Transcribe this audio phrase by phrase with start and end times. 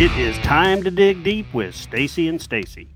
[0.00, 2.86] It is time to dig deep with Stacy and Stacy,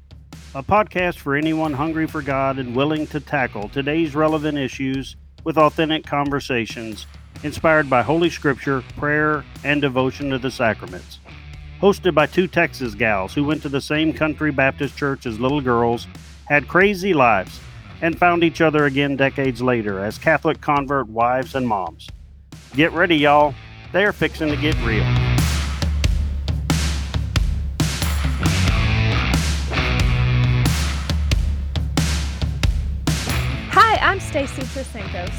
[0.54, 5.58] a podcast for anyone hungry for God and willing to tackle today's relevant issues with
[5.58, 7.08] authentic conversations
[7.42, 11.18] inspired by Holy Scripture, prayer, and devotion to the sacraments.
[11.80, 15.60] Hosted by two Texas gals who went to the same country Baptist church as little
[15.60, 16.06] girls,
[16.44, 17.58] had crazy lives,
[18.00, 22.08] and found each other again decades later as Catholic convert wives and moms.
[22.76, 23.56] Get ready, y'all.
[23.90, 25.31] They're fixing to get real.
[34.32, 35.30] Stacy Trasancos.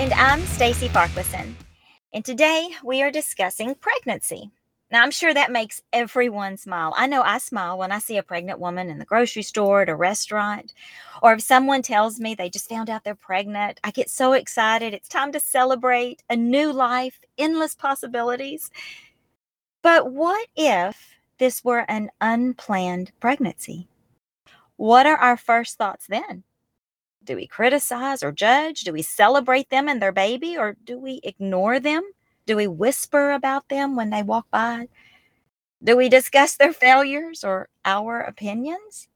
[0.00, 1.54] And I'm Stacy Farquharson.
[2.12, 4.50] And today we are discussing pregnancy.
[4.90, 6.94] Now, I'm sure that makes everyone smile.
[6.96, 9.88] I know I smile when I see a pregnant woman in the grocery store, at
[9.88, 10.74] a restaurant,
[11.22, 13.78] or if someone tells me they just found out they're pregnant.
[13.84, 14.94] I get so excited.
[14.94, 18.72] It's time to celebrate a new life, endless possibilities.
[19.80, 23.86] But what if this were an unplanned pregnancy?
[24.74, 26.42] What are our first thoughts then?
[27.24, 28.80] Do we criticize or judge?
[28.82, 32.02] Do we celebrate them and their baby, or do we ignore them?
[32.46, 34.88] Do we whisper about them when they walk by?
[35.84, 39.08] Do we discuss their failures or our opinions?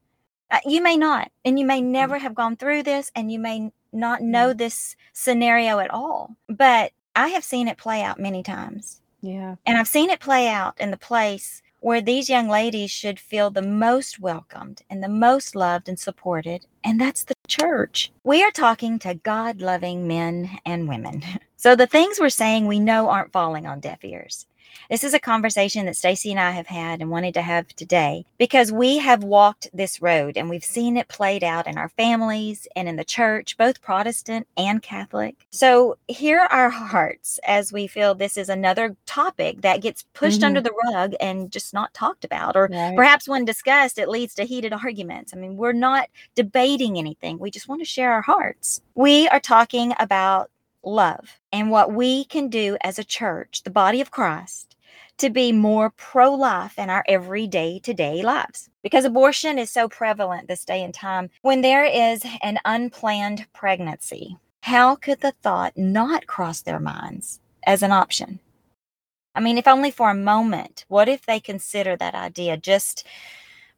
[0.49, 1.87] Uh, you may not, and you may Mm.
[1.87, 6.35] never have gone through this, and you may not know this scenario at all.
[6.47, 9.01] But I have seen it play out many times.
[9.21, 9.55] Yeah.
[9.65, 13.49] And I've seen it play out in the place where these young ladies should feel
[13.49, 18.11] the most welcomed and the most loved and supported, and that's the church.
[18.23, 21.23] We are talking to God loving men and women.
[21.59, 24.45] So the things we're saying we know aren't falling on deaf ears.
[24.89, 28.25] This is a conversation that Stacy and I have had and wanted to have today
[28.37, 32.67] because we have walked this road and we've seen it played out in our families
[32.75, 35.35] and in the church, both Protestant and Catholic.
[35.49, 40.45] So hear our hearts as we feel this is another topic that gets pushed Mhm.
[40.45, 42.95] under the rug and just not talked about or Right.
[42.95, 45.33] perhaps when discussed it leads to heated arguments.
[45.33, 47.39] I mean, we're not debating anything.
[47.39, 48.81] We just want to share our hearts.
[48.95, 50.49] We are talking about
[50.83, 54.75] love and what we can do as a church, the body of Christ,
[55.17, 58.69] to be more pro life in our everyday to day lives.
[58.83, 61.31] Because abortion is so prevalent this day and time.
[61.41, 67.81] When there is an unplanned pregnancy, how could the thought not cross their minds as
[67.81, 68.39] an option?
[69.33, 73.03] I mean, if only for a moment, what if they consider that idea just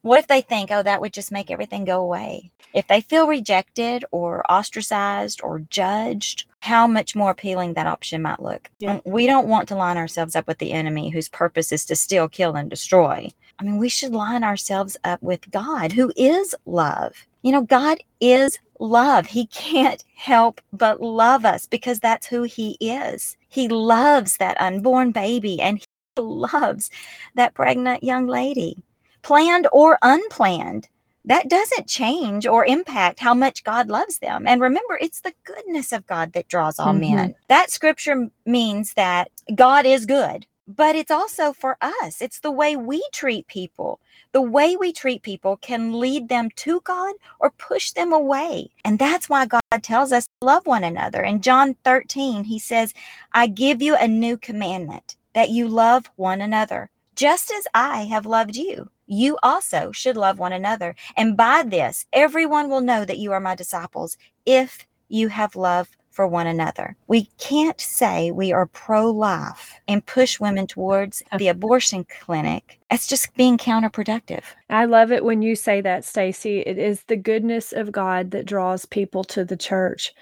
[0.02, 2.50] what if they think, oh, that would just make everything go away?
[2.74, 8.40] If they feel rejected or ostracized or judged, how much more appealing that option might
[8.40, 8.70] look.
[8.78, 9.00] Yeah.
[9.04, 12.28] We don't want to line ourselves up with the enemy whose purpose is to steal,
[12.28, 13.30] kill, and destroy.
[13.58, 17.26] I mean, we should line ourselves up with God, who is love.
[17.42, 19.26] You know, God is love.
[19.26, 23.36] He can't help but love us because that's who He is.
[23.48, 25.86] He loves that unborn baby and He
[26.22, 26.90] loves
[27.34, 28.76] that pregnant young lady
[29.22, 30.88] planned or unplanned.
[31.24, 34.46] That doesn't change or impact how much God loves them.
[34.46, 37.00] And remember, it's the goodness of God that draws all Mhm.
[37.00, 37.34] men.
[37.48, 42.22] That scripture means that God is good, but it's also for us.
[42.22, 44.00] It's the way we treat people.
[44.32, 48.70] The way we treat people can lead them to God or push them away.
[48.84, 51.22] And that's why God tells us to love one another.
[51.22, 52.94] In John 13, he says,
[53.32, 56.90] I give you a new commandment that you love one another.
[57.16, 60.94] Just as I have loved you, you also should love one another.
[61.16, 64.16] And by this, everyone will know that you are my disciples
[64.46, 66.96] if you have love for one another.
[67.06, 72.78] We can't say we are pro life and push women towards the abortion clinic.
[72.90, 74.42] That's just being counterproductive.
[74.68, 76.60] I love it when you say that, Stacy.
[76.60, 80.12] It is the goodness of God that draws people to the church.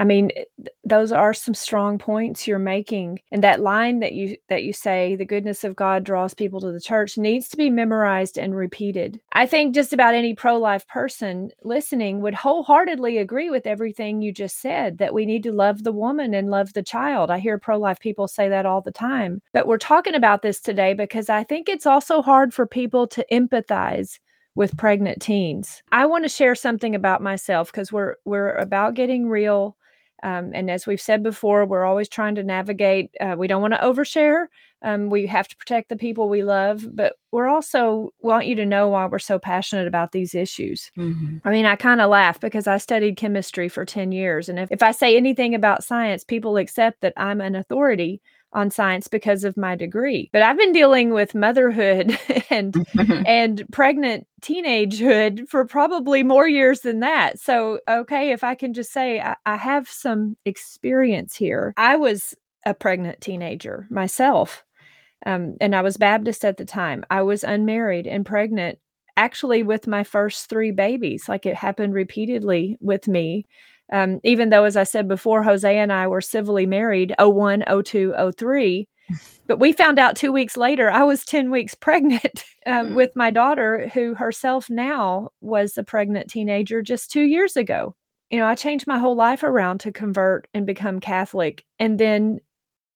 [0.00, 0.30] I mean,
[0.82, 3.20] those are some strong points you're making.
[3.30, 6.72] And that line that you that you say, the goodness of God draws people to
[6.72, 9.20] the church needs to be memorized and repeated.
[9.32, 14.62] I think just about any pro-life person listening would wholeheartedly agree with everything you just
[14.62, 17.30] said that we need to love the woman and love the child.
[17.30, 19.42] I hear pro-life people say that all the time.
[19.52, 23.26] But we're talking about this today because I think it's also hard for people to
[23.30, 24.18] empathize
[24.54, 25.82] with pregnant teens.
[25.92, 29.76] I want to share something about myself because we're we're about getting real.
[30.22, 33.10] Um, and as we've said before, we're always trying to navigate.
[33.20, 34.46] Uh, we don't want to overshare.
[34.82, 38.64] Um, we have to protect the people we love, but we're also want you to
[38.64, 40.90] know why we're so passionate about these issues.
[41.44, 44.48] I mean, I kind of laugh because I studied chemistry for 10 years.
[44.48, 48.70] And if, if I say anything about science, people accept that I'm an authority on
[48.70, 50.28] science because of my degree.
[50.32, 52.18] But I've been dealing with motherhood
[52.50, 52.74] and
[53.26, 57.38] and pregnant teenagehood for probably more years than that.
[57.38, 61.74] So, okay, if I can just say I, I have some experience here.
[61.76, 62.34] I was
[62.66, 64.64] a pregnant teenager myself.
[65.26, 67.04] Um, and I was Baptist at the time.
[67.10, 68.78] I was unmarried and pregnant,
[69.16, 71.28] actually, with my first three babies.
[71.28, 73.46] Like it happened repeatedly with me.
[73.92, 78.14] Um, even though, as I said before, Jose and I were civilly married 01, 02,
[78.36, 78.88] 03.
[79.48, 83.32] But we found out two weeks later I was 10 weeks pregnant um, with my
[83.32, 87.96] daughter, who herself now was a pregnant teenager just two years ago.
[88.30, 91.64] You know, I changed my whole life around to convert and become Catholic.
[91.80, 92.38] And then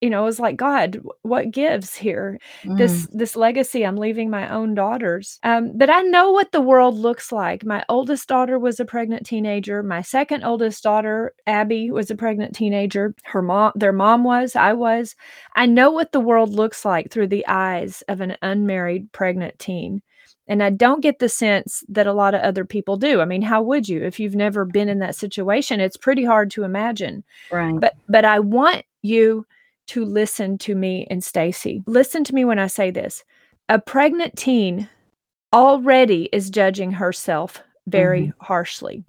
[0.05, 2.39] you know, it was like, God, what gives here?
[2.63, 2.77] Mm.
[2.77, 5.39] This this legacy I'm leaving my own daughters.
[5.41, 7.65] Um, but I know what the world looks like.
[7.65, 9.81] My oldest daughter was a pregnant teenager.
[9.81, 13.15] My second oldest daughter, Abby, was a pregnant teenager.
[13.23, 15.15] Her mom, their mom was, I was.
[15.55, 20.03] I know what the world looks like through the eyes of an unmarried pregnant teen.
[20.47, 23.21] And I don't get the sense that a lot of other people do.
[23.21, 25.79] I mean, how would you if you've never been in that situation?
[25.79, 27.23] It's pretty hard to imagine.
[27.51, 27.79] Right.
[27.79, 29.47] But but I want you
[29.87, 31.83] to listen to me and Stacy.
[31.85, 33.23] Listen to me when I say this.
[33.69, 34.89] A pregnant teen
[35.53, 38.43] already is judging herself very mm-hmm.
[38.45, 39.03] harshly.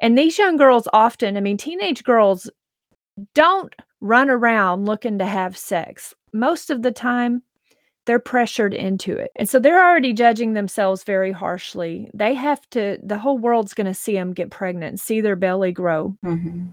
[0.00, 2.50] And these young girls often, I mean, teenage girls
[3.34, 6.14] don't run around looking to have sex.
[6.32, 7.42] Most of the time,
[8.04, 9.30] they're pressured into it.
[9.36, 12.10] And so they're already judging themselves very harshly.
[12.12, 15.36] They have to, the whole world's going to see them get pregnant, and see their
[15.36, 16.16] belly grow.
[16.24, 16.70] Mm-hmm.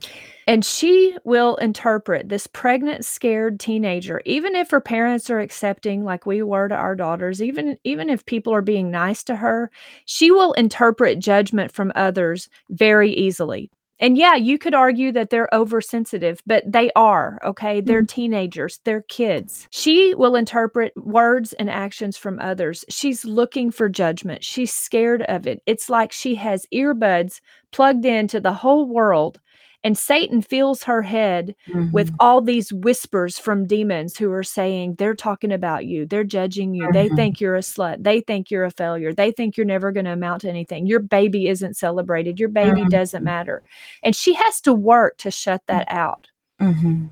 [0.47, 6.25] And she will interpret this pregnant, scared teenager, even if her parents are accepting, like
[6.25, 9.69] we were to our daughters, even, even if people are being nice to her,
[10.05, 13.69] she will interpret judgment from others very easily.
[13.99, 17.81] And yeah, you could argue that they're oversensitive, but they are, okay?
[17.81, 18.21] They're mm-hmm.
[18.21, 19.67] teenagers, they're kids.
[19.71, 22.85] She will interpret words and actions from others.
[22.89, 24.43] She's looking for judgment.
[24.43, 25.61] She's scared of it.
[25.65, 27.41] It's like she has earbuds
[27.71, 29.39] plugged into the whole world
[29.83, 31.91] and Satan fills her head mm-hmm.
[31.91, 36.05] with all these whispers from demons who are saying, they're talking about you.
[36.05, 36.83] They're judging you.
[36.83, 36.93] Mm-hmm.
[36.93, 38.03] They think you're a slut.
[38.03, 39.13] They think you're a failure.
[39.13, 40.85] They think you're never going to amount to anything.
[40.85, 42.39] Your baby isn't celebrated.
[42.39, 42.89] Your baby mm-hmm.
[42.89, 43.63] doesn't matter.
[44.03, 46.27] And she has to work to shut that out.
[46.61, 47.05] Mm-hmm.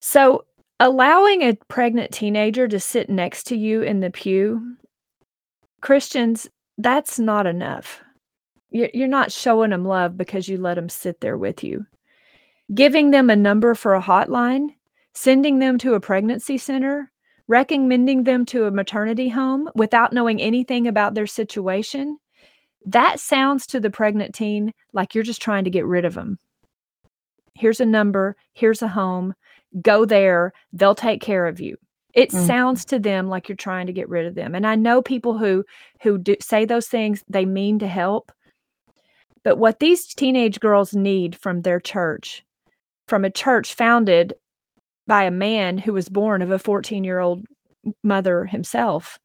[0.00, 0.44] So,
[0.78, 4.76] allowing a pregnant teenager to sit next to you in the pew,
[5.80, 8.02] Christians, that's not enough.
[8.70, 11.86] You're not showing them love because you let them sit there with you
[12.74, 14.68] giving them a number for a hotline,
[15.14, 17.10] sending them to a pregnancy center,
[17.46, 22.18] recommending them to a maternity home without knowing anything about their situation,
[22.86, 26.38] that sounds to the pregnant teen like you're just trying to get rid of them.
[27.54, 29.34] Here's a number, here's a home,
[29.80, 31.76] go there, they'll take care of you.
[32.12, 32.46] It mm.
[32.46, 34.54] sounds to them like you're trying to get rid of them.
[34.54, 35.64] And I know people who
[36.02, 38.32] who do say those things, they mean to help.
[39.42, 42.44] But what these teenage girls need from their church
[43.06, 44.34] from a church founded
[45.06, 47.44] by a man who was born of a 14 year old
[48.02, 49.18] mother himself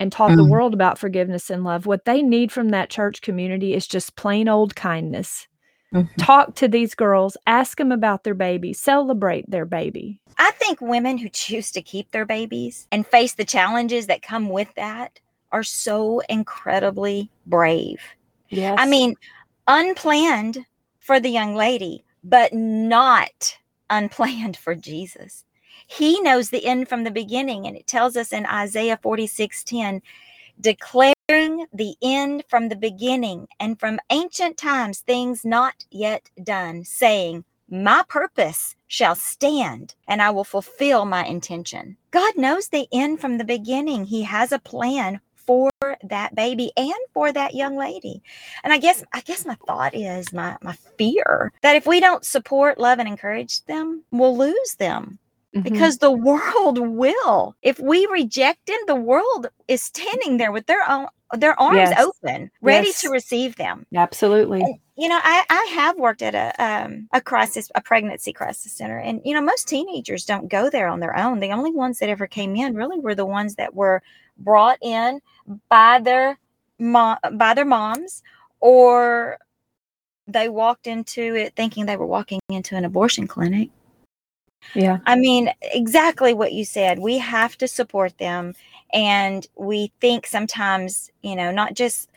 [0.00, 0.36] and taught mm.
[0.36, 1.86] the world about forgiveness and love.
[1.86, 5.46] What they need from that church community is just plain old kindness.
[5.92, 6.20] Mm-hmm.
[6.20, 10.20] Talk to these girls, ask them about their baby, celebrate their baby.
[10.36, 14.50] I think women who choose to keep their babies and face the challenges that come
[14.50, 15.18] with that
[15.50, 18.00] are so incredibly brave.
[18.50, 18.76] Yes.
[18.78, 19.14] I mean,
[19.66, 20.64] unplanned
[21.00, 23.58] for the young lady, but not
[23.90, 25.44] unplanned for Jesus.
[25.86, 30.02] He knows the end from the beginning, and it tells us in Isaiah 46 10,
[30.60, 31.14] declaring
[31.72, 38.04] the end from the beginning and from ancient times, things not yet done, saying, My
[38.08, 41.96] purpose shall stand, and I will fulfill my intention.
[42.10, 44.04] God knows the end from the beginning.
[44.04, 45.20] He has a plan
[46.04, 48.22] that baby and for that young lady.
[48.64, 52.24] And I guess I guess my thought is my my fear that if we don't
[52.24, 55.18] support, love and encourage them, we'll lose them.
[55.54, 55.62] Mm-hmm.
[55.62, 57.56] Because the world will.
[57.62, 62.00] If we reject them, the world is standing there with their own their arms yes.
[62.00, 63.00] open, ready yes.
[63.02, 63.84] to receive them.
[63.94, 64.62] Absolutely.
[64.62, 68.72] And, you know, I, I have worked at a um, a crisis, a pregnancy crisis
[68.72, 71.40] center, and you know, most teenagers don't go there on their own.
[71.40, 74.02] The only ones that ever came in really were the ones that were
[74.38, 75.20] brought in
[75.68, 76.38] by their
[76.78, 78.22] mom by their moms
[78.60, 79.38] or
[80.26, 83.70] they walked into it thinking they were walking into an abortion clinic.
[84.74, 84.98] Yeah.
[85.06, 86.98] I mean exactly what you said.
[86.98, 88.54] We have to support them
[88.92, 92.10] and we think sometimes you know not just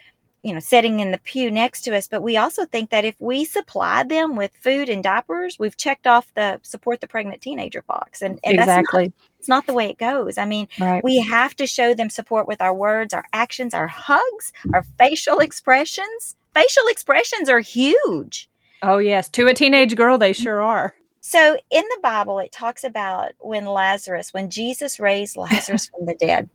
[0.44, 3.16] you know sitting in the pew next to us but we also think that if
[3.20, 7.82] we supply them with food and diapers we've checked off the support the pregnant teenager
[7.84, 9.12] box and, and exactly
[9.42, 11.04] it's not the way it goes i mean right.
[11.04, 15.40] we have to show them support with our words our actions our hugs our facial
[15.40, 18.48] expressions facial expressions are huge
[18.84, 20.44] oh yes to a teenage girl they mm-hmm.
[20.44, 25.88] sure are So in the Bible, it talks about when Lazarus, when Jesus raised Lazarus
[25.88, 26.50] from the dead.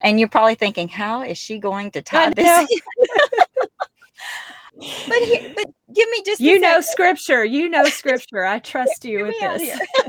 [0.00, 2.66] And you're probably thinking, how is she going to tie this?
[4.78, 7.44] but here, but give me just you know scripture.
[7.44, 8.44] You know scripture.
[8.44, 9.78] I trust you with this.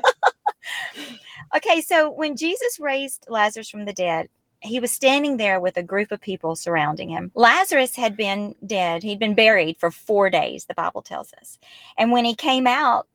[1.56, 4.30] okay, so when Jesus raised Lazarus from the dead,
[4.62, 7.32] he was standing there with a group of people surrounding him.
[7.34, 9.04] Lazarus had been dead.
[9.04, 11.58] He'd been buried for four days, the Bible tells us.
[11.98, 13.08] And when he came out,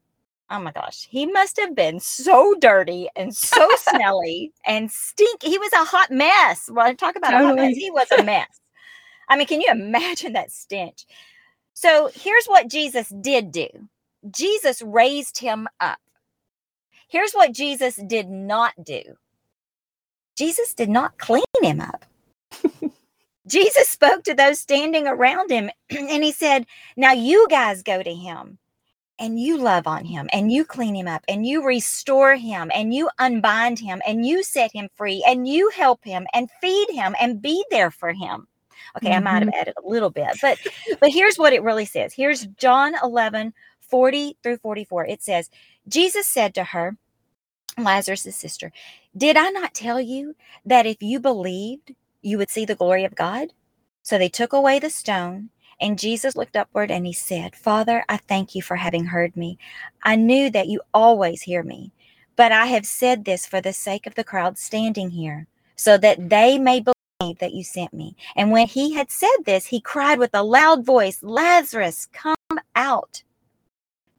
[0.51, 5.43] oh my gosh, he must have been so dirty and so smelly and stink.
[5.43, 6.71] He was a hot mess.
[6.73, 7.45] Well, talk about totally.
[7.45, 7.77] a hot mess.
[7.77, 8.61] He was a mess.
[9.29, 11.07] I mean, can you imagine that stench?
[11.75, 13.69] So here's what Jesus did do
[14.31, 15.99] Jesus raised him up.
[17.15, 19.01] Here's what Jesus did not do
[20.37, 22.05] Jesus did not clean him up.
[23.47, 26.67] Jesus spoke to those standing around him and he said,
[26.97, 28.59] Now you guys go to him
[29.21, 32.93] and you love on him and you clean him up and you restore him and
[32.93, 37.15] you unbind him and you set him free and you help him and feed him
[37.21, 38.49] and be there for him.
[38.97, 39.29] Okay, mm-hmm.
[39.29, 39.61] I might have mm-hmm.
[39.61, 40.59] added a little bit, but
[40.99, 42.13] but here's what it really says.
[42.13, 45.07] Here's John 11, 40 through 44.
[45.07, 45.49] It says,
[45.87, 46.97] Jesus said to her,
[47.79, 48.73] Lazarus' sister,
[49.17, 53.15] Did I not tell you that if you believed, you would see the glory of
[53.15, 53.53] God?
[54.03, 55.51] So they took away the stone,
[55.81, 59.59] and Jesus looked upward and he said, Father, I thank you for having heard me.
[60.03, 61.93] I knew that you always hear me,
[62.37, 66.29] but I have said this for the sake of the crowd standing here, so that
[66.31, 68.17] they may believe that you sent me.
[68.37, 72.37] And when he had said this, he cried with a loud voice, Lazarus, come
[72.77, 73.23] out.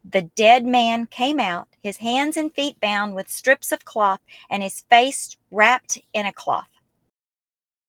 [0.03, 4.63] The dead man came out, his hands and feet bound with strips of cloth, and
[4.63, 6.67] his face wrapped in a cloth.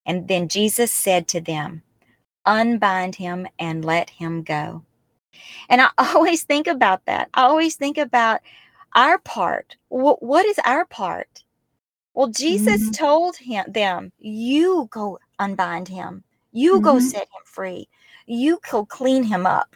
[0.05, 1.83] And then Jesus said to them,
[2.45, 4.85] Unbind him and let him go.
[5.71, 7.31] And I always think about that.
[7.33, 8.43] I always think about
[8.95, 9.77] our part.
[9.89, 11.43] what is our part?
[12.13, 12.91] Well, Jesus mm-hmm.
[12.91, 16.25] told him them, "You go unbind him.
[16.53, 16.85] You mm-hmm.
[16.85, 17.89] go set him free.
[18.27, 19.75] You go clean him up."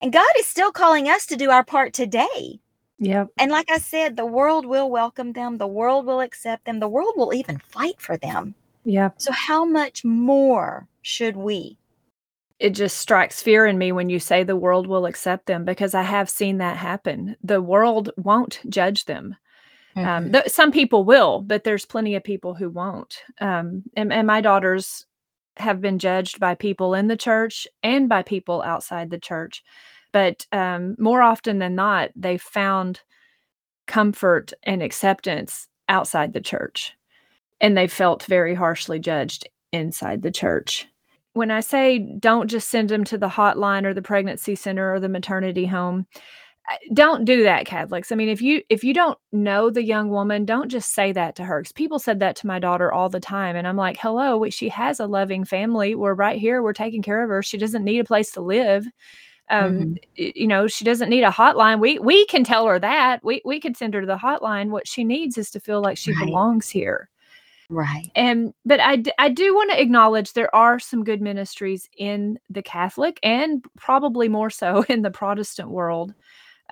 [0.00, 2.61] And God is still calling us to do our part today.
[3.02, 3.30] Yep.
[3.36, 6.88] And like I said, the world will welcome them, the world will accept them, the
[6.88, 8.54] world will even fight for them.
[8.84, 9.14] Yep.
[9.20, 11.78] So, how much more should we?
[12.60, 15.94] It just strikes fear in me when you say the world will accept them because
[15.94, 17.36] I have seen that happen.
[17.42, 19.34] The world won't judge them.
[19.96, 20.08] Um, mm-hmm.
[20.26, 23.18] Um, th- some people will, but there's plenty of people who won't.
[23.40, 25.06] Um, and, and my daughters
[25.56, 29.64] have been judged by people in the church and by people outside the church
[30.12, 33.00] but um, more often than not, they found
[33.86, 36.94] comfort and acceptance outside the church,
[37.60, 40.86] and they felt very harshly judged inside the church.
[41.34, 45.00] When I say don't just send them to the hotline or the pregnancy center or
[45.00, 46.06] the maternity home,
[46.92, 48.12] don't do that catholics.
[48.12, 51.34] I mean if you if you don't know the young woman don't just say that
[51.36, 53.96] to her because people said that to my daughter all the time and i'm like
[53.98, 55.94] hello she has a loving family.
[55.94, 56.62] We're right here.
[56.62, 57.42] We're taking care of her.
[57.42, 58.86] She doesn't need a place to live
[59.52, 59.94] um mm-hmm.
[60.16, 61.78] you know she doesn't need a hotline.
[61.78, 63.22] We we can tell her that.
[63.22, 64.70] We we can send her to the hotline.
[64.70, 66.26] What she needs is to feel like she right.
[66.26, 67.08] belongs here.
[67.68, 68.10] Right.
[68.14, 72.62] And but i i do want to acknowledge there are some good ministries in the
[72.62, 76.12] catholic and probably more so in the protestant world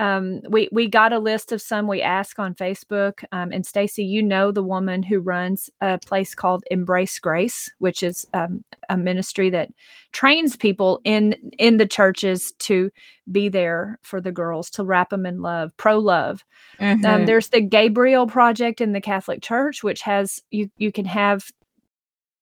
[0.01, 3.23] um, we we got a list of some we ask on Facebook.
[3.33, 8.03] Um, and Stacy, you know the woman who runs a place called Embrace Grace, which
[8.03, 9.69] is um, a ministry that
[10.13, 12.91] trains people in in the churches to
[13.31, 16.45] be there for the girls, to wrap them in love, pro love.
[16.79, 17.27] Um, mm-hmm.
[17.27, 21.45] there's the Gabriel Project in the Catholic Church, which has you you can have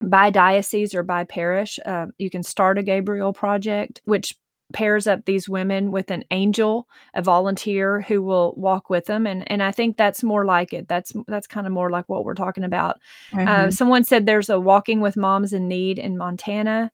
[0.01, 1.81] by diocese or by parish.
[1.85, 4.37] Uh, you can start a Gabriel Project, which
[4.73, 9.51] pairs up these women with an angel, a volunteer who will walk with them, and
[9.51, 10.89] and I think that's more like it.
[10.89, 12.99] That's that's kind of more like what we're talking about.
[13.33, 13.49] Uh, mm-hmm.
[13.49, 16.91] Uh, someone said there's a walking with moms in need in Montana.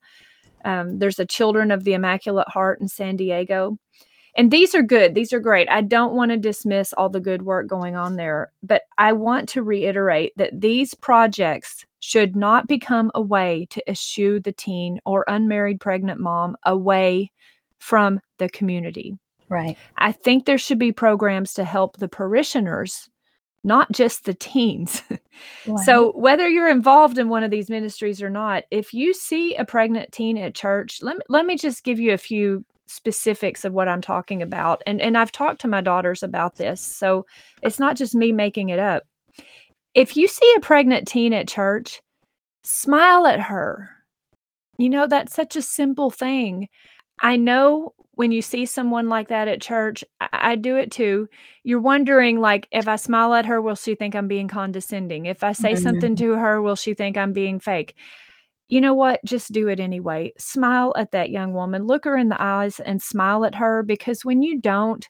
[0.64, 3.78] Um, there's a Children of the Immaculate Heart in San Diego.
[4.36, 5.14] And these are good.
[5.14, 5.68] These are great.
[5.70, 9.48] I don't want to dismiss all the good work going on there, but I want
[9.50, 15.24] to reiterate that these projects should not become a way to eschew the teen or
[15.28, 17.30] unmarried pregnant mom away
[17.84, 19.14] from the community.
[19.50, 19.76] Right.
[19.98, 23.10] I think there should be programs to help the parishioners,
[23.62, 25.02] not just the teens.
[25.84, 29.64] So, whether you're involved in one of these ministries or not, if you see a
[29.64, 33.72] pregnant teen at church, let me, let me just give you a few specifics of
[33.72, 34.80] what I'm talking about.
[34.86, 36.80] And and I've talked to my daughters about this.
[36.80, 37.26] So,
[37.62, 39.02] it's not just me making it up.
[39.92, 42.00] If you see a pregnant teen at church,
[42.62, 43.90] smile at her.
[44.78, 46.68] You know, that's such a simple thing.
[47.20, 51.28] I know when you see someone like that at church, I, I do it too.
[51.64, 55.26] You're wondering, like, if I smile at her, will she think I'm being condescending?
[55.26, 55.78] If I say Mhm.
[55.82, 57.94] something to her, will she think I'm being fake?
[58.68, 59.20] You know what?
[59.24, 60.32] Just do it anyway.
[60.38, 61.86] Smile at that young woman.
[61.86, 65.08] Look her in the eyes and smile at her because when you don't,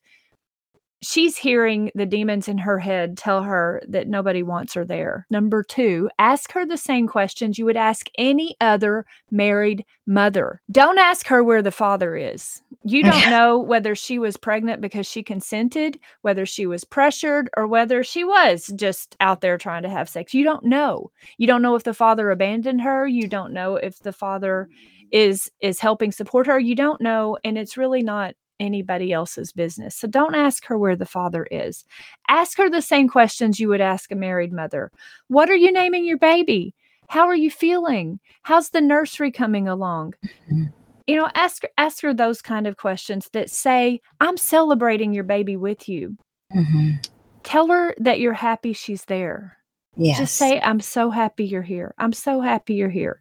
[1.04, 5.26] she's hearing the demons in her head tell her that nobody wants her there.
[5.30, 10.60] Number two, ask her the same questions you would ask any other married mother.
[10.70, 12.62] Don't ask her where the father is.
[12.84, 17.66] You don't know whether she was pregnant because she consented, whether she was pressured, or
[17.66, 20.34] whether she was just out there trying to have sex.
[20.34, 21.10] You don't know.
[21.38, 23.06] You don't know if the father abandoned her.
[23.06, 24.68] You don't know if the father
[25.12, 26.58] is is helping support her.
[26.58, 29.94] You don't know, and it's really not anybody else's business.
[29.94, 31.84] So don't ask her where the father is.
[32.28, 34.90] Ask her the same questions you would ask a married mother.
[35.28, 36.74] What are you naming your baby?
[37.08, 38.18] How are you feeling?
[38.42, 40.14] How's the nursery coming along?
[40.50, 40.72] Mhm.
[41.06, 45.56] You know, ask ask her those kind of questions that say, "I'm celebrating your baby
[45.56, 46.16] with you."
[46.54, 47.06] Mhm.
[47.42, 49.58] Tell her that you're happy she's there.
[49.96, 50.18] Yes.
[50.18, 51.94] Just say, I'm so happy you're here.
[51.98, 53.20] I'm so happy you're here.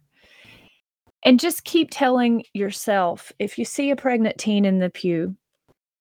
[1.24, 5.36] And just keep telling yourself if you see a pregnant teen in the pew,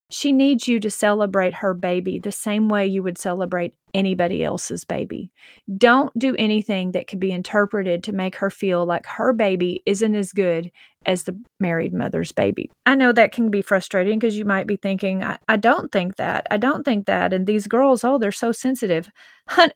[0.10, 4.86] she needs you to celebrate her baby the same way you would celebrate anybody else's
[4.86, 5.32] baby.
[5.78, 10.14] Don't do anything that could be interpreted to make her feel like her baby isn't
[10.14, 10.72] as good
[11.06, 12.70] as the married mother's baby.
[12.86, 16.18] I know that can be frustrating because you might be thinking, I, I don't think
[16.18, 16.48] that.
[16.52, 17.34] I don't think that.
[17.34, 19.10] And these girls, oh, they're so sensitive.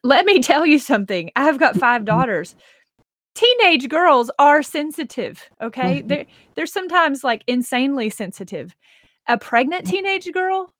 [0.03, 1.31] Let me tell you something.
[1.35, 2.55] I've got five daughters.
[3.37, 5.47] Teenage girls are sensitive.
[5.61, 6.01] Okay.
[6.01, 6.07] Mhm.
[6.07, 6.25] They're,
[6.55, 8.75] they're sometimes like insanely sensitive.
[9.27, 10.73] A pregnant teenage girl,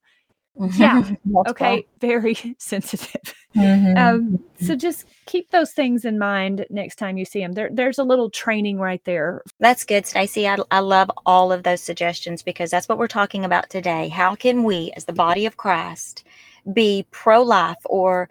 [0.76, 1.04] Yeah,
[1.48, 3.36] okay, very sensitive.
[3.56, 3.98] Mhm.
[3.98, 7.54] Um, so just keep those things in mind next time you see them.
[7.54, 9.44] There, there's a little training right there.
[9.60, 10.48] That's good, Stacy.
[10.48, 14.08] I, I love all of those suggestions because that's what we're talking about today.
[14.10, 16.24] How can we, as the body of Christ,
[16.74, 18.30] be pro life or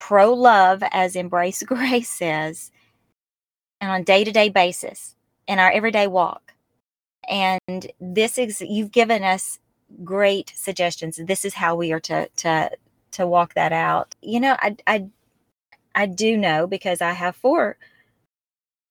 [0.00, 2.72] pro love, as Embrace Grace says,
[3.82, 5.16] and on a day to day basis
[5.46, 6.54] in our everyday walk?
[7.28, 9.58] And this is, you've given us
[10.02, 11.20] great suggestions.
[11.22, 12.70] This is how we are to, to,
[13.12, 14.14] to walk that out.
[14.22, 15.06] You know, I, I,
[15.94, 17.76] I do know because I have four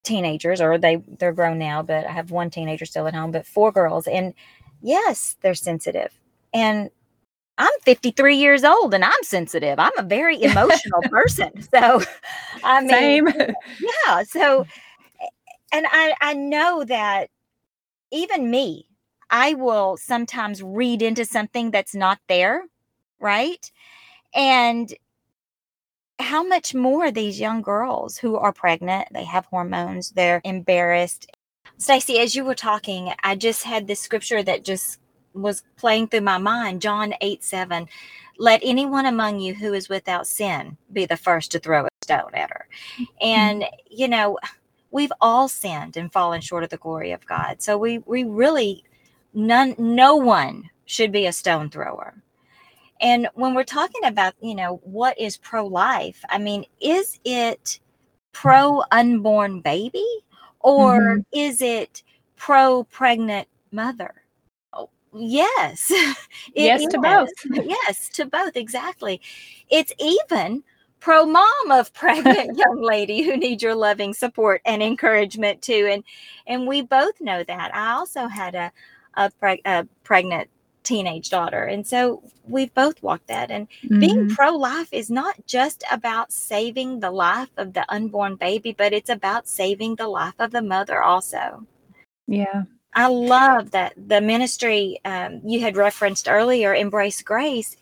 [0.04, 3.46] teenagers or they they're grown now but i have one teenager still at home but
[3.46, 4.34] four girls and
[4.82, 6.12] yes they're sensitive
[6.54, 6.90] and
[7.58, 9.80] i'm 53 years old and i'm sensitive.
[9.80, 12.02] I'm a very emotional person so
[12.64, 13.28] i mean Same.
[14.08, 14.66] yeah so
[15.72, 17.30] and i i know that
[18.12, 18.86] even me
[19.30, 22.64] i will sometimes read into something that's not there
[23.22, 23.72] right?
[24.34, 24.94] And
[26.20, 31.28] how much more these young girls who are pregnant they have hormones they're embarrassed.
[31.78, 35.00] Stacy as you were talking i just had this scripture that just
[35.34, 37.88] was playing through my mind john 8 7
[38.38, 42.32] let anyone among you who is without sin be the first to throw a stone
[42.34, 42.68] at her.
[43.22, 44.40] And you know
[44.92, 47.62] we've all sinned and fallen short of the glory of god.
[47.62, 48.84] So we we really
[49.34, 52.16] none no one should be a stone thrower.
[53.02, 57.80] And when we're talking about, you know, what is pro life, I mean, is it
[58.34, 60.08] pro unborn baby?
[60.62, 61.26] Or Mhm.
[61.32, 62.04] is it
[62.38, 64.21] pro pregnant mother?
[65.14, 65.92] Yes.
[66.56, 67.30] Yes to both.
[67.52, 69.22] yes, to both, exactly.
[69.70, 70.64] It's even
[71.00, 75.88] pro mom of pregnant young lady who need your loving support and encouragement too.
[75.92, 76.04] And
[76.48, 77.76] and we both know that.
[77.76, 78.72] I also had a
[79.16, 80.50] a, preg- a pregnant
[80.84, 81.64] teenage daughter.
[81.66, 83.52] And so we've both walked that.
[83.52, 83.68] And
[84.00, 84.30] being Mhm.
[84.30, 89.10] pro life is not just about saving the life of the unborn baby, but it's
[89.10, 91.66] about saving the life of the mother also.
[92.28, 92.64] Yeah.
[92.94, 97.78] I love that the ministry um, you had referenced earlier, Embrace Grace,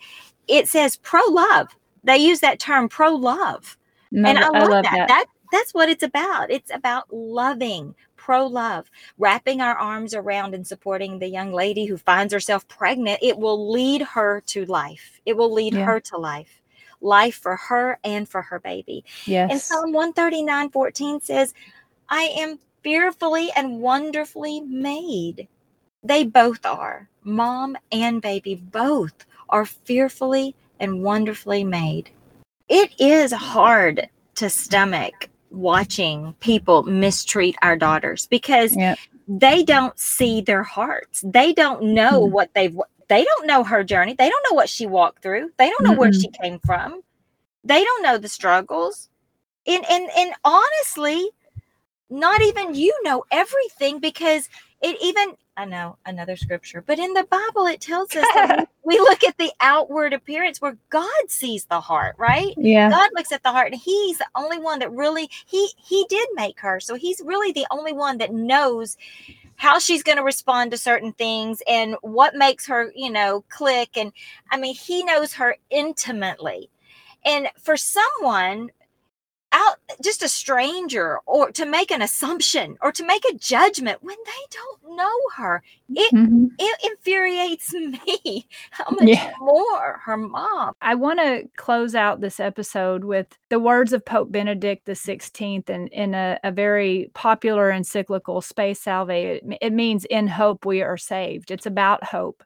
[0.47, 1.69] it says pro love.
[2.03, 3.77] They use that term pro love.
[4.11, 4.91] No, and I I love, love that.
[4.91, 5.07] that.
[5.07, 5.25] that.
[5.51, 6.51] That's what it's about.
[6.51, 11.97] It's about loving, pro love, wrapping our arms around and supporting the young lady who
[11.97, 13.19] finds herself pregnant.
[13.23, 15.21] It will lead her to life.
[15.25, 15.85] It will lead Yeah.
[15.85, 16.61] her to life.
[17.01, 19.05] Life for her and for her baby.
[19.25, 19.49] Yes.
[19.49, 21.53] And Psalm 139 14 says,
[22.09, 25.47] I am fearfully and wonderfully made.
[26.03, 27.09] They both are.
[27.23, 32.09] Mom and baby both are fearfully and wonderfully made.
[32.69, 38.95] It is hard to stomach watching people mistreat our daughters because Yeah.
[39.27, 41.23] they don't see their hearts.
[41.25, 42.31] They don't know Mhm.
[42.31, 44.13] what they've they don't know her journey.
[44.13, 45.51] They don't know what she walked through.
[45.57, 46.21] They don't know where Mm-mm.
[46.21, 47.01] she came from.
[47.63, 49.09] They don't know the struggles.
[49.65, 51.31] And and and honestly,
[52.09, 54.49] not even you know everything because
[54.81, 58.97] it even I know another scripture, but in the Bible it tells us that we
[58.97, 62.53] look at the outward appearance where God sees the heart, right?
[62.57, 62.89] Yeah.
[62.89, 66.27] God looks at the heart and he's the only one that really he he did
[66.33, 66.79] make her.
[66.79, 68.97] So he's really the only one that knows
[69.57, 73.97] how she's going to respond to certain things and what makes her, you know, click
[73.97, 74.13] and
[74.51, 76.69] I mean, he knows her intimately.
[77.25, 78.71] And for someone
[79.59, 84.17] out just a stranger or to make an assumption or to make a judgment when
[84.25, 86.49] they don't know her it Mhm.
[86.59, 89.31] it infuriates me how much Yeah.
[89.39, 94.31] more her mom I want to close out this episode with the words of Pope
[94.31, 100.05] Benedict the Sixteenth, and in a, a very popular encyclical, Spe Salvi." It, it means
[100.05, 102.43] "In hope we are saved." It's about hope,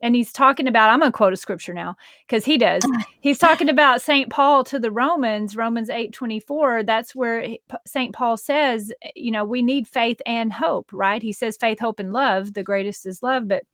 [0.00, 0.90] and he's talking about.
[0.90, 2.84] I'm going to quote a scripture now because he does.
[2.84, 3.04] Uh-huh.
[3.20, 6.82] He's talking about Saint Paul to the Romans, Romans eight twenty four.
[6.82, 7.56] That's where
[7.86, 11.22] Saint Paul says, eh, you know, we need faith and hope, right?
[11.22, 12.54] He says faith, hope, and love.
[12.54, 13.64] The greatest is love, but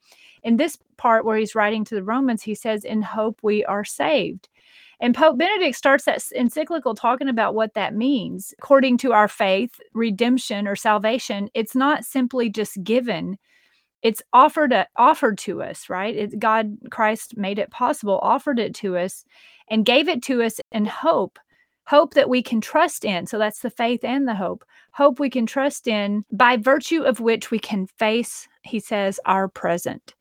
[0.44, 3.84] in this part where he's writing to the Romans, he says, In hope we are
[3.84, 4.48] saved.
[5.00, 8.54] And Pope Benedict starts that encyclical talking about what that means.
[8.58, 13.38] According to our faith, redemption or salvation, it's not simply just given.
[14.04, 16.14] It's offered a, offered to us, right?
[16.14, 19.24] It, God, Christ made it possible, offered it to us,
[19.68, 21.38] and gave it to us in hope,
[21.86, 23.26] hope that we can trust in.
[23.26, 27.18] So that's the faith and the hope, hope we can trust in, by virtue of
[27.18, 30.14] which we can face, he says, our present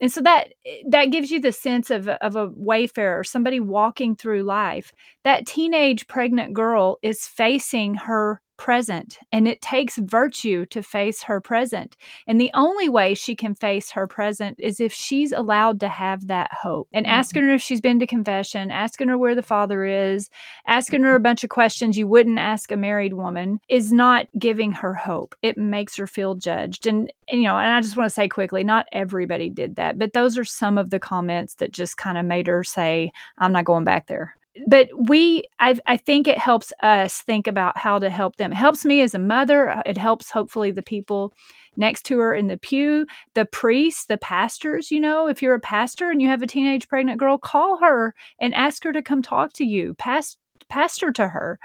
[0.00, 0.52] and so that
[0.88, 4.92] that gives you the sense of of a wayfarer somebody walking through life
[5.24, 11.40] that teenage pregnant girl is facing her present and it takes virtue to face her
[11.40, 15.88] present and the only way she can face her present is if she's allowed to
[15.88, 17.14] have that hope and mm-hmm.
[17.14, 20.30] asking her if she's been to confession asking her where the father is
[20.66, 24.72] asking her a bunch of questions you wouldn't ask a married woman is not giving
[24.72, 25.34] her hope.
[25.42, 28.28] It makes her feel judged and, and, you know and i just want to say
[28.28, 32.18] quickly not everybody did that but those are some of the comments that just kind
[32.18, 36.38] of made her say i'm not going back there but we I, I think it
[36.38, 38.52] helps us think about how to help them.
[38.52, 41.32] It helps me as a mother uh, it helps hopefully the people
[41.76, 45.60] next to her in the pew the priests the pastors you know if you're a
[45.60, 49.22] pastor and you have a teenage pregnant girl call her and ask her to come
[49.22, 50.36] talk to you pass
[50.70, 51.58] pastor to her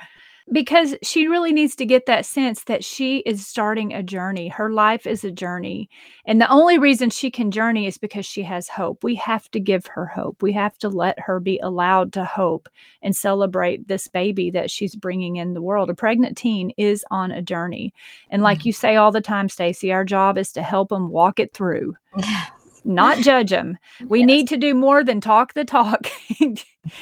[0.51, 4.49] because she really needs to get that sense that she is starting a journey.
[4.49, 5.89] Her life is a journey.
[6.25, 9.03] And the only reason she can journey is because she has hope.
[9.03, 10.41] We have to give her hope.
[10.41, 12.67] We have to let her be allowed to hope
[13.01, 15.89] and celebrate this baby that she's bringing in the world.
[15.89, 17.93] A pregnant teen is on a journey.
[18.29, 18.67] And like mm-hmm.
[18.67, 21.95] you say all the time, Stacy, our job is to help them walk it through.
[22.83, 23.77] Not judge them.
[24.07, 24.27] We Yes.
[24.27, 26.07] need to do more than talk the talk.
[26.39, 26.55] you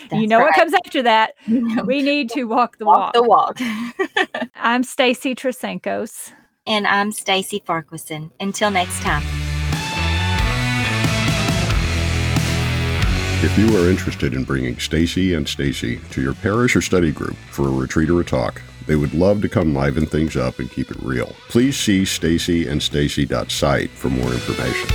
[0.10, 1.36] That's know what comes after that.
[1.48, 3.14] We need to walk the walk walk.
[3.14, 6.34] the walk I'm Stacy Trasancos.
[6.68, 9.24] and i'm stacy farquharson until next time
[13.42, 17.38] If you are interested in bringing Stacy and Stacy to your parish or study group
[17.52, 20.70] for a retreat or a talk, they would love to come liven things up and
[20.70, 21.34] keep it real.
[21.48, 24.90] Please see stacyandstacy.site for more information.